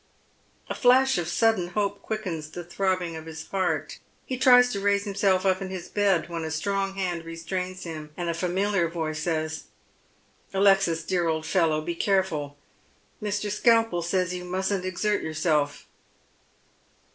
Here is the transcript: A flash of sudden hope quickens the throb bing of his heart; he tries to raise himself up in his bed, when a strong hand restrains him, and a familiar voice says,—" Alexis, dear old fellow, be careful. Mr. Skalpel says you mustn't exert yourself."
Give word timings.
A 0.67 0.73
flash 0.73 1.19
of 1.19 1.27
sudden 1.27 1.67
hope 1.77 2.01
quickens 2.01 2.49
the 2.49 2.63
throb 2.63 2.97
bing 2.97 3.15
of 3.15 3.27
his 3.27 3.45
heart; 3.49 3.99
he 4.25 4.35
tries 4.35 4.71
to 4.73 4.79
raise 4.79 5.03
himself 5.03 5.45
up 5.45 5.61
in 5.61 5.69
his 5.69 5.89
bed, 5.89 6.27
when 6.27 6.43
a 6.43 6.49
strong 6.49 6.95
hand 6.95 7.23
restrains 7.23 7.83
him, 7.83 8.09
and 8.17 8.27
a 8.27 8.33
familiar 8.33 8.87
voice 8.87 9.19
says,—" 9.19 9.65
Alexis, 10.55 11.03
dear 11.03 11.27
old 11.27 11.45
fellow, 11.45 11.81
be 11.83 11.93
careful. 11.93 12.57
Mr. 13.21 13.51
Skalpel 13.51 14.01
says 14.01 14.33
you 14.33 14.43
mustn't 14.43 14.85
exert 14.85 15.21
yourself." 15.21 15.85